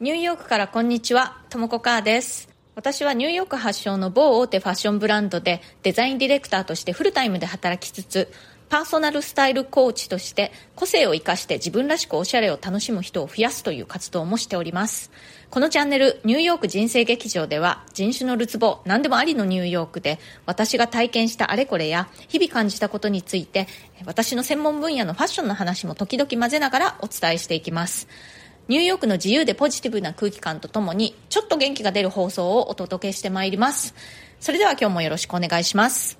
[0.00, 2.48] ニューヨークからこんにちは、ともこかーです。
[2.76, 8.30] 私はニューヨーク発祥の某大手ファッションブランドでデザインディレクターとしてフルタイムで働きつつ、
[8.68, 15.10] パーソナルスタイルコーチとして個性を生かして自分らしくおしゃれを楽しむ人を増やすという活動もしております。
[15.50, 23.66] このチャンネル、ニューヨーク人生劇場では人種のるつぼ、何でもありのニューヨークで私が体験したあれこれや日々感じたことについて
[24.04, 28.06] 私の専門分野のファッションの話も時々混ぜながらお伝えしていきます。
[28.68, 33.94] ニューヨークの自由でポジティブな空気感とともに、ちょっと元気が出る放送をお届けしてまいります。
[34.40, 36.18] それでは今日もよろしくお願いします。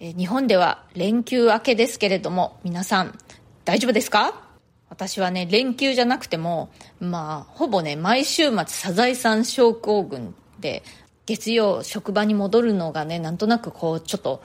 [0.00, 3.18] え日本では連休明けですけれども、皆さん
[3.66, 4.40] 大丈夫ですか？
[4.88, 10.82] 私はね、連休じゃなくても、まあ、ほぼね、毎週末サザエさん症候群で、
[11.26, 14.42] 月曜職場に戻るのがね、なんとなくこう、ちょっと、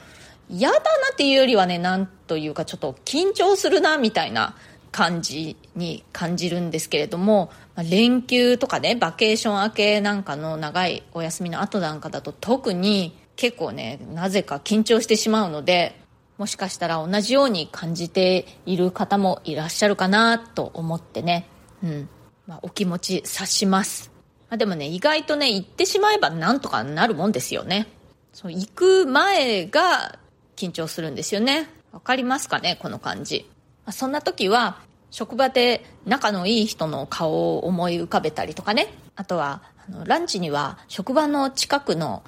[0.49, 0.83] 嫌だな
[1.13, 4.55] っていうよりはね、なんというかちょっと緊張するな、みたいな
[4.95, 15.99] 感じに感じるんですけれども、まあ、連休とかねバケーション明けなんかの長いお休みの後なんかだと特に結構ねなぜか緊張してしまうので
[16.37, 21.45] もしかしたら同じように感じている方もいらっしゃるかなと思ってね、
[21.83, 22.09] うん。
[22.47, 24.11] まあ、お気持ち察します、
[24.49, 27.87] まあ、でもね意外とね行ってしまえばなんとかなるもんですよね。
[28.31, 30.19] そう行く前が
[30.55, 31.67] 緊張するんですよね。
[31.91, 33.49] わかりますかねこの感じ。
[33.91, 34.79] そんな時は
[35.11, 38.93] 職場で仲のいい人の顔を思い浮かべたりとかね。
[39.15, 42.23] あとはあのランチには職場の近くの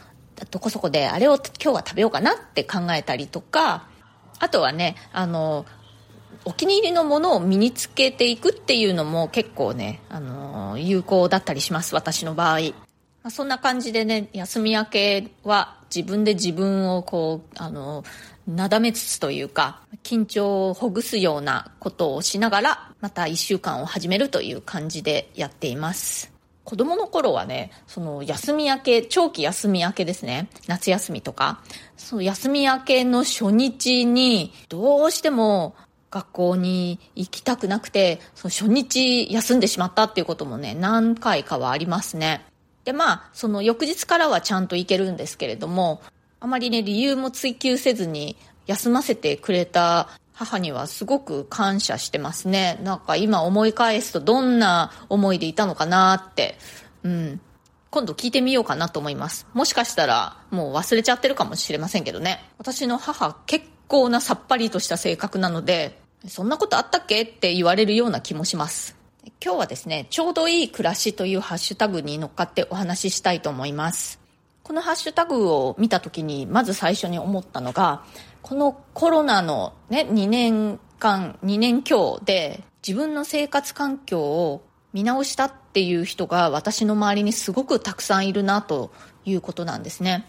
[0.52, 3.88] どこそこであれを今日は食べようかなって考えたりとか。
[4.39, 5.66] あとはねあの
[6.45, 12.59] お気に入りのものを身につけていくっていうのも結構ねあの有効だったりします私の場合。
[13.23, 18.03] まそんな感じでね休み明けは自分で自分をこうあの
[18.47, 26.31] なだめつつというか緊張をほぐすようなことをしながらまた1週間を始めるという感じでやっています。
[26.63, 30.49] 子供の頃はねその休み明け長期休み明けですね。
[30.67, 31.61] 夏休みとか。
[31.95, 35.76] その休み明けの初日にどうしても
[36.11, 42.45] 学校に行きたくなくてその初日休んでしまったっていうこともね何回かはありますね。
[42.87, 46.02] でまあその翌日からはちゃんと行けるんですけれども
[46.39, 52.80] あまりね理由も追求せずに休ませてくれた母にはすごく感謝してますね。
[52.83, 56.58] なんか今思い返すとどんな思いでいたのかなって。
[57.03, 57.42] うん。
[57.89, 59.47] 今度聞いてみようかなと思います。
[59.53, 62.43] もしかしたらもう忘れちゃってるかもしれませんけどね。
[62.58, 67.23] 私の母結構なさっぱりとした性格なのでそんなことあったっけ？
[67.23, 68.96] って言われるような気もします。
[69.43, 74.20] 今日はですね、ちょうどいい暮らしというハッシュタグに乗っかってお話ししたいと思います。
[74.64, 78.04] このハッシュタグを見た時に、まず最初に思ったのが、
[78.42, 88.92] このコロナのね、2年間、2年強で自分の生活環境を見直したっていう人が私の周りにすごくたくさんいるなと
[89.26, 90.26] いうことなんですね。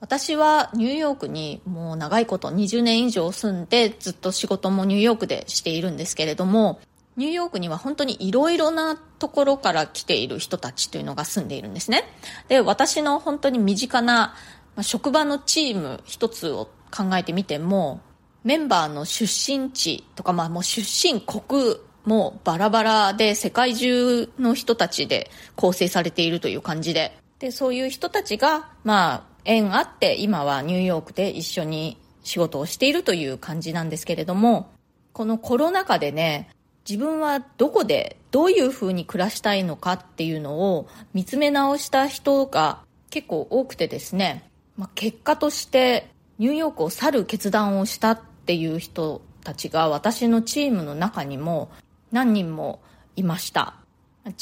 [0.00, 6.78] 私はニューヨークにもう長いこと20年以上住んでずっと仕事もニューヨークでしているんですけれども
[7.18, 12.04] ニューヨークには本当にいろいろなところから来ている人たちというのが住んでいるんですね。
[12.46, 14.36] で、私の本当に身近な
[14.82, 18.00] 職場のチーム一つを考えてみても、
[18.44, 27.18] メンバーの出身地とか、まあもう出身国もバラバラで世界中の人たちで構成されているという感じで。
[27.40, 34.70] で、そういう人たちが、まあ縁あって今はニューヨークで一緒に仕事をしているという感じなんですけれども、
[35.12, 36.48] このコロナ禍でね、
[36.88, 51.70] 自分はどこでどういうふうに暮らしたいのかっていうのを見つめ直した人が結構多くてですね、まあ、結果としてニューヨークを去る決断をしたっていう人たちが私のチームの中にも
[52.10, 52.80] 何人も
[53.16, 53.74] いました。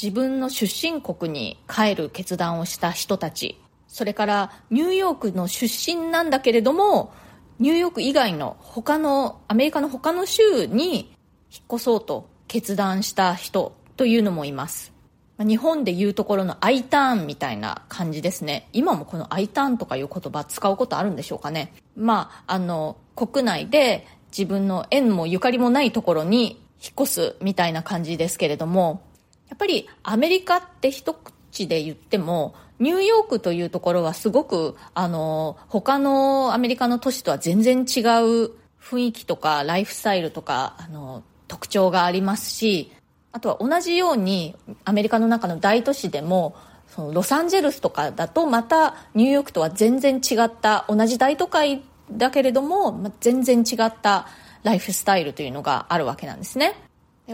[0.01, 3.59] 自分の出身国に帰る決断をした人たち。
[3.89, 7.13] それからニューヨークの出身なんだけれども
[7.59, 11.13] ニューヨーク以外の他のアメリカの他の州に
[11.51, 14.93] 引っ越そうと決断した人というのもいます。
[15.39, 18.69] 日本でいうところの I ターンみたいな感じですね。
[18.73, 21.73] 今もこの I ターンとかいう言葉使うことあるんでしょうかね。
[21.95, 29.01] まああの国内で自分の縁もゆかりもないところに引っ越すみたいな感じですけれども
[29.49, 42.91] やっぱりアメリカって一口で言ってもニューヨークというところはすごくあの他のアメリカの都市とは全然違う雰囲気とかライフスタイルとかあの特徴がありますし
[43.31, 44.55] あとは同じように
[44.85, 46.55] アメリカの中の大都市でも
[46.87, 54.27] そのロサンゼルスとかだとまたニューヨークとは全然違った同じ大都会だけれども、ま、全然違った
[54.63, 56.75] ライフスタイルというのがあるわけなんですね。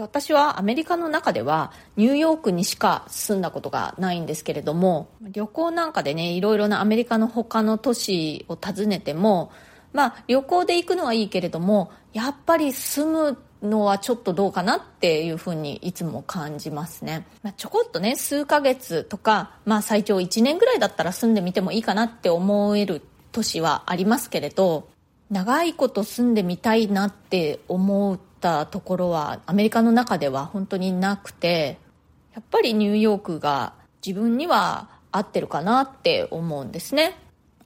[0.02, 9.52] 私はアメリカの中ではニューヨークにしか住んだことがないんですけれども旅行なんかでねいろいろなアメリカの他の都市を訪ねても
[9.92, 23.02] まあ旅行で行くのはいいけれどもやっぱり住むのはちょっとどうかなっていうふうにいつも感じますね、まあ、ちょこっとね数ヶ月とか、まあ、最長1年ぐらいだったら住んでみてもいいかなって思える
[23.32, 24.88] 都市はありますけれど
[25.30, 31.78] 長いこと住んでみたいなって思ったところはアメリカの中では本当になくて
[32.34, 33.72] やっぱりニューヨークが
[34.04, 37.16] 自分には合ってるかなって思うんですね。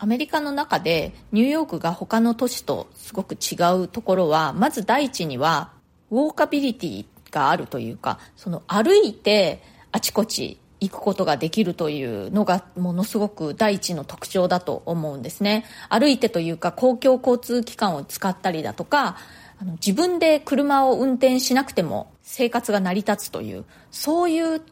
[0.00, 5.72] アメリカの中でニューヨークが他の都市とすごく違うところはまず第一には
[6.10, 9.62] ウォーカビリティがあるというかその歩いて
[9.92, 15.64] あちこち行くことができるというのがものすごく第一の特徴だと思うんですね。
[15.88, 19.16] 歩いてというか公共交通機関を使ったりだとか
[19.60, 24.62] あの自分で車を運転しなくても生活が成り立つというそういう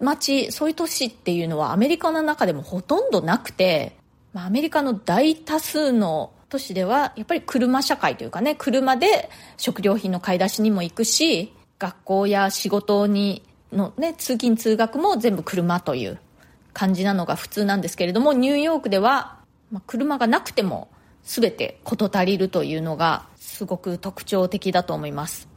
[0.00, 3.96] 街そういう都市っていうのはアメリカの中でもほとんどなくて、
[4.32, 16.18] まあ、アメリカの大多数の都市ではやっぱり車社会というかね車で食料品の買い出しにも行くし学校や仕事にの、ね、通勤通学も全部車という
[16.74, 19.38] 感じなのが普通なんですけれどもニューヨークでは、
[19.70, 20.90] まあ、車がなくても
[21.22, 25.48] 全て事足りるというのがすごく特徴的だと思います。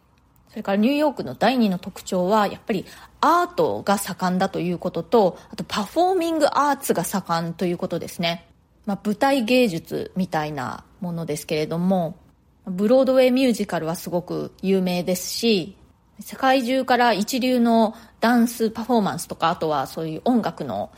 [0.50, 2.86] それからニューヨークの第二の特徴はやっぱり
[3.19, 8.48] アートが盛んだということとあとパフォーミングアーツが盛んということですね、
[8.86, 12.18] まあ、舞台芸術みたいなものですけれども
[12.66, 15.76] ブロードウェイミュージカルはすごく有名ですし
[16.20, 20.92] 世界中から一流のダンスパフォーマンスとかあとはそういう音楽の、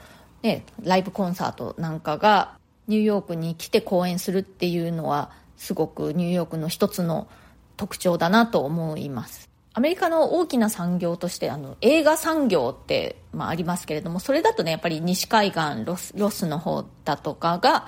[0.43, 2.57] ね、ライブコンサートなんかが
[2.87, 7.27] ニューヨークに来て公演するっていうのはすごくニューヨークの一つの
[7.75, 9.49] 特徴だなと思います。
[9.77, 17.85] アメリカの大きな産業としてあの映画産業って、まあ、ありますけれどもそれだとねやっぱり西海岸ロスロスの方だとかが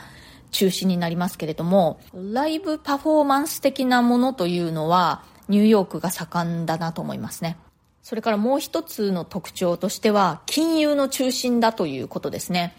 [0.51, 7.57] 中心になりますけれどもライブパフォーマンス的なものというのはニューヨークが盛んだなと思いますね。
[8.03, 12.75] それからもう一つの特徴としては金融の中心だということですね。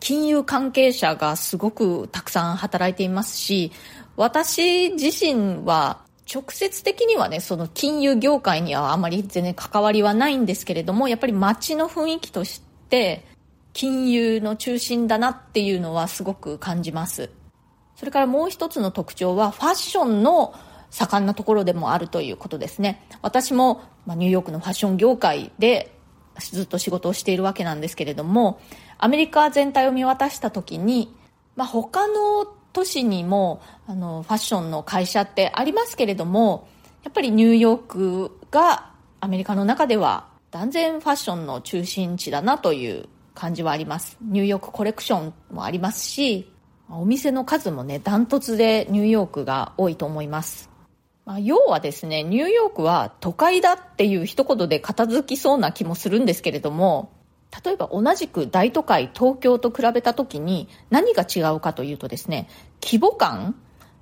[0.00, 3.70] 金融関係者がすごくたくさん働いていますし
[4.16, 13.24] 私自身は直接的にはねその金融業界にはあまり全然関わりはないんですけれどもやっぱり街の雰囲気として
[13.72, 17.30] 金融の中心だなっていうのはすごく感じます。
[17.96, 20.54] それからもう一つの特徴はファッションの
[20.90, 23.06] 盛んなところでもあるということですね。
[23.22, 25.92] 私も、ニューヨークのファッション業界で
[26.38, 28.60] ずっと仕事をしているわけなんですけれども
[28.96, 31.14] アメリカ全体を見渡した時に、
[31.56, 32.46] まあ、他の
[32.78, 36.68] 都市にもあのファッションの会社ってありますけれども
[37.02, 44.16] やっぱりニューヨークがアメリカの中では断然ファッションの中心地だなという感じはあります。
[44.22, 46.48] ニューヨークコレクションもありますし
[46.88, 50.70] お店の数もねダントツでニューヨークが多いと思います。
[51.26, 57.12] まあ、要はですね、ニューヨークは都会だっていう一言で片付きそうな気もするんですけれども、
[57.64, 62.48] 例えば同じく大都会東京と比べた時に何が違うかというとですね、
[62.82, 63.54] 規模感、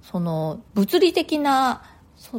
[0.03, 1.83] その物理的な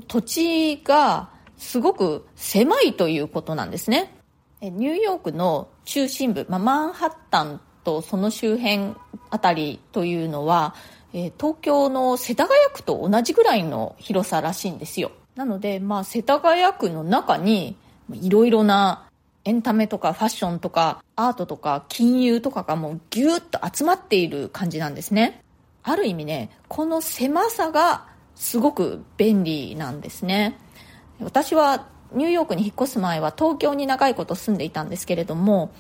[0.07, 4.13] 土地がすごく狭いということなんですね。
[4.61, 8.95] ニューヨークの中心部、まあ、マンハッタンとその周辺
[9.29, 10.73] あたりというのは
[11.13, 15.11] え、東京の世田谷区と同じぐらいの広さらしいんですよ。
[15.35, 17.75] なので、まあ、世田谷区の中に、
[18.13, 19.06] いろいろな
[19.47, 25.41] エンタメとかファッションとかアートとか金融とかがもうギューッと集まっている感じなんですね。
[25.83, 30.59] ある意味ね、この狭さがすごく便利なんですね。
[31.21, 35.71] 私はニューヨークに引っ越す前は東京に長いこと住んでいたんですけれども、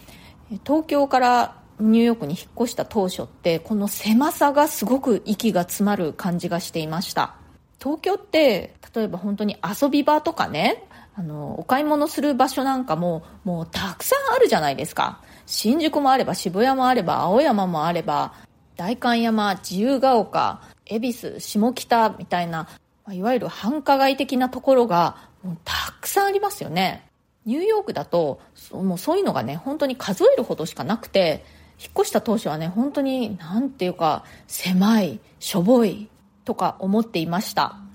[0.65, 7.35] 東京からニューヨークに引っ越した当初ってこの狭さがすごく息が詰まる感じがしていました
[7.79, 10.86] 東京って例えば本当に遊び場とかね
[11.17, 15.19] あのお買い物する場所なんかももうたくさんあるじゃないですか。
[15.47, 18.33] 新宿もあれば渋谷もあれば青山もあれば
[18.75, 22.67] 代官山自由が丘恵比寿下北みたいな
[23.09, 27.09] いわゆる繁華街的なところがもうたくさんありますよね。
[27.45, 28.39] ニューヨークだと
[28.71, 31.43] もうそういうのがね本当に数えるほどしかなくて
[31.79, 36.09] 引っ越した当初はね本当に何ていうか狭いしょぼい
[36.45, 37.86] とか思っていました。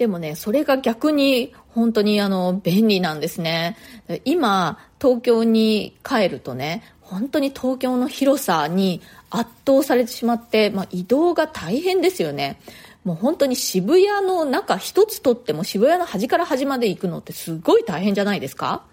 [0.00, 3.76] でもねそれが逆に本当にあの便利なんですね。
[4.24, 12.58] 今東京に帰るとね本当に東京の広さに圧倒されてしまって、まあ、移動が大変ですよね。
[13.04, 18.84] もう本当に渋谷の中一つとっても渋谷の端から端まで行くのってすごい大変じゃないですか。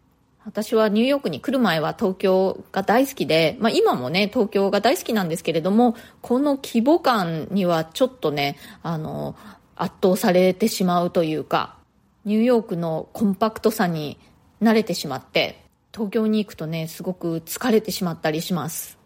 [0.48, 9.36] 私はニューヨークに来る前は東京が大好きで、まあ今もね、東京が大好きなんですけれども、この規模感にはちょっとね、あの、
[9.78, 11.78] 圧倒されてしまうというか、
[12.26, 14.20] ニューヨークのコンパクトさに
[14.62, 18.98] 慣れてしまって、東京に行くとね、すごく疲れてしまったりします。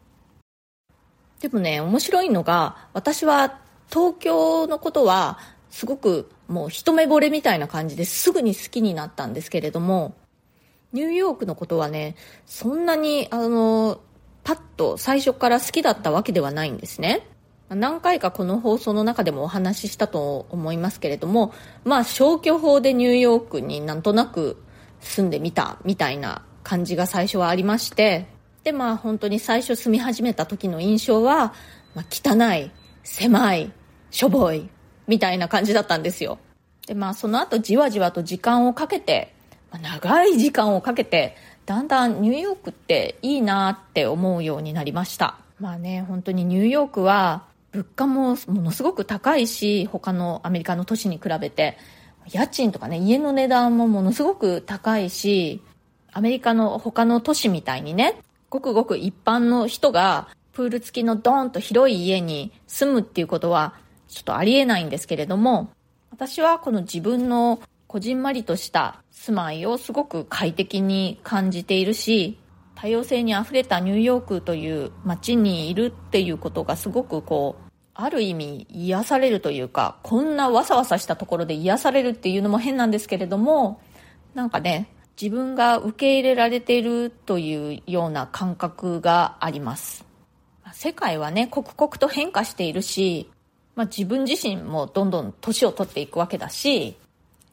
[1.39, 3.59] でもね、面白いのが、私は
[3.89, 10.15] 東京のことは、すごくもう一目惚れみたいな感じですぐに好きになったんですけれども、
[10.93, 14.01] ニューヨークのことはね、そんなに、あの、
[14.43, 17.27] パッと最初から好きだったわけではないんですね。
[17.75, 21.53] 何回かこの放送の中でもお話ししたと思いますけれども、
[21.85, 24.61] まあ消去法でニューヨークになんとなく
[24.99, 28.27] 住んでみたみたいな感じが最初はありまして、
[28.63, 31.53] でまあ本当に最初住み始めた時の印象は、
[31.95, 32.71] まあ、汚い、
[33.03, 33.71] 狭い、
[34.11, 34.69] しょぼい、
[35.07, 36.39] みたいな感じだったんですよ。
[36.87, 39.33] でまあその後じわじわと時間をかけて、
[39.71, 45.37] まあ、長い時間をかけて、だんだんニューヨークっていいなって思うようになりました。
[45.59, 51.77] まあね、本当にニューヨークは物価もものすごく高いし、他のアメリカの都市に比べて、
[52.31, 55.61] 家賃とかね、家の値段もものすごく高いし、
[56.11, 63.75] アメリカの他の都市みたいにね、ごくごく一般の人がプール付きのドーンと広い家に住むっていうことは
[64.09, 65.69] ちょっとありえないんですけれども、
[66.11, 72.37] 私はこの自分のこじんまりとした住まいをすごく快適に感じているし、
[72.81, 83.79] 多様性にあふれたニューヨークという街にいるっていうことがすごくこう、ある意味癒されるというか、こんなわさわさしたところで癒されるっていうのも変なんですけれども、
[84.33, 84.89] なんかね、
[85.21, 90.03] 自分が受け入れられているというような感覚があります。
[90.73, 93.29] 世界はね、刻々と変化しているし、
[93.75, 96.97] まあ、自分自身もどんどん年を取っていくわけだし、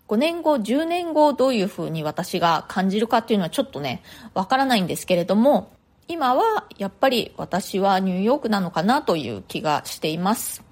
[0.08, 5.70] 5年後、10年後どういうふうに私が感じるかっていうのはちょっとね、わからないんですけれども、
[6.08, 10.64] 今はやっぱり私はニューヨークなのかなという気がしています。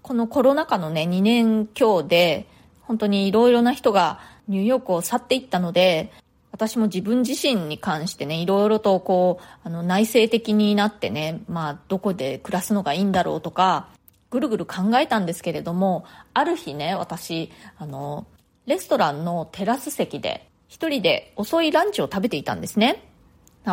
[0.00, 2.46] このコロナ禍のね、2年強で、
[2.80, 4.18] 本当にいろいろな人が
[4.48, 6.10] ニューヨークを去っていったので、
[6.50, 13.88] 私も自分自身に関してね、いろいろとこう、あの内省的になってね、まあどこで暮らすのがいいんだろうとか、
[14.30, 18.26] ぐるぐる考えたんですけれども、ある日ね、私、あの、
[18.66, 23.02] レストランのテラス席で一人で遅いランチを食べていたんですね。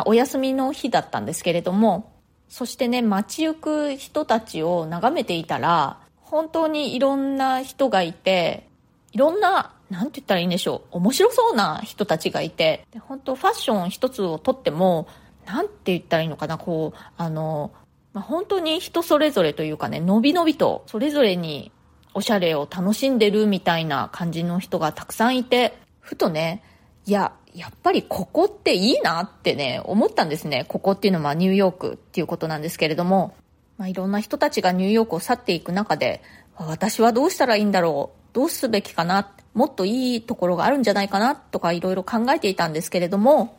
[0.04, 2.12] お休みの日だったんですけれども、
[2.48, 8.66] そしてね、街行く人たちを眺めていたら、本当にいろんな人がいて、
[9.12, 15.06] いろんな、なんて言ったらいいんでしょう、面白そうな人たちがいて、本当ファッション一つをとっても、
[15.46, 17.70] なんて言ったらいいのかな、こう、あの、
[18.12, 21.72] まあ、本当に人それぞれというかね、のびのびと、それぞれに
[22.14, 26.62] おしゃれを楽しんでるみたいな感じの人がたくさんいて、ふとね、
[27.06, 30.64] いや、やっぱりここっていいなってね、思ったんですね。
[30.68, 33.34] ここっていうのはニューヨークっていうことなんですけれども、
[33.78, 36.22] まあ、いろんな人たちがニューヨークを去っていく中で、
[36.56, 43.58] 私はどうしたらいいんだろうどうすべきかなもっといいところがあるんじゃないかなとかいろいろ考えていたんですけれども、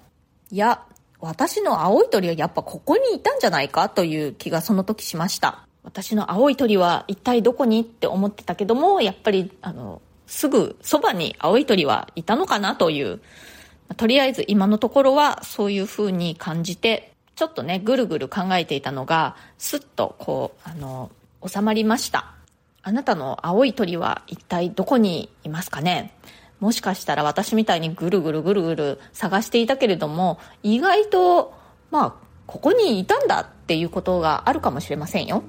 [0.51, 0.83] いや、
[1.19, 5.67] 私の青い鳥はやっぱここにいたんじゃないかという気がその時しました。
[5.83, 13.21] 私の青い鳥は一体どこにって思ってたけども、やっぱり、あの、すぐそばに青い鳥はいたのかなという、
[13.97, 21.09] とりあえず今のところはそういう風に感じて、ちょっとね、ぐるぐる考えていたのが、すっとこう、あの、
[21.47, 22.33] 収まりました。
[22.83, 26.13] あなたの青い鳥は一体どこにいますかね？
[26.59, 31.53] もしかしたら私みたいにぐるぐるぐるぐる探していたけれども、意外と、
[31.91, 32.13] まあ、
[32.45, 35.43] ここにいたんだっていうことがあるかもしれませんよ。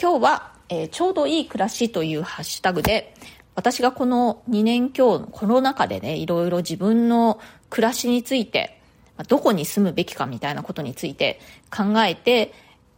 [0.00, 3.14] 今日は、えー、ちょうどいい暮らしというハッシュタグで、
[3.54, 8.80] 私がこの2年強のコロナ禍でね、いろいろ自分の暮らしについて、
[9.28, 11.40] どこに住むべきかみたいなことについて
[11.70, 12.54] 考えて、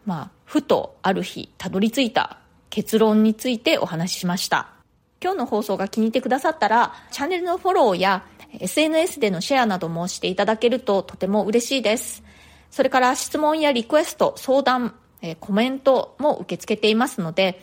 [0.07, 2.39] まあ、ふとある日たどり着いた
[2.71, 4.69] 結論についてお話ししました。
[5.21, 8.25] 今日の放送が気に入ってくださったら、チャンネルのフォローや
[8.61, 12.23] SNS でのシェアなどもしていただけるととても嬉しいです。
[12.71, 17.61] それから質問やリクエスト、相談、えコメントも受け付けていますので、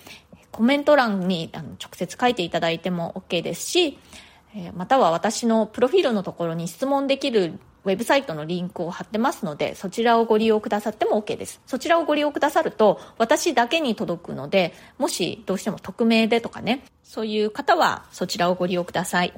[0.51, 4.00] コメント欄にあの直接書いていただいても OK ですし、
[4.55, 11.62] えまたは私のプロフィールのところに質問できるウェブサイトのリンクを貼ってますので、そちらをご利用くださっても OK です。
[11.67, 19.33] そちらをご利用くださると、私だけに届くので、もしどうしても匿名でとかね、そういう方はそちらをご利用ください。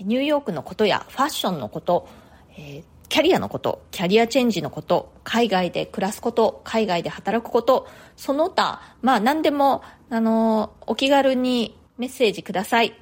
[0.00, 2.08] ニューヨークのことやファッションのこと、
[2.56, 12.94] えーキャリアのこと、キャリアチェンジのこと、海外で暮らすこと、海外で働くこと、その他、まあ何でも、あの、お気軽にメッセージください。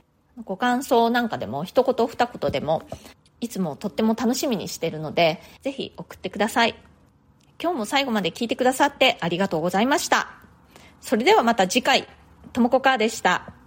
[0.44, 2.82] ご感想なんかでも、一言二言でも、
[3.40, 6.74] いつもとっても楽しみにしてるので、ぜひ送ってください。
[7.60, 10.28] 今日も最後まで聞いてくださってありがとうございました。
[11.00, 12.08] それではまた次回、
[12.52, 13.61] ともこかーでした。